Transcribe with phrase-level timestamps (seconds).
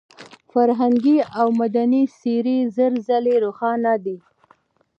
[0.51, 4.15] فرهنګي او مدني څېره زر ځله روښانه ده.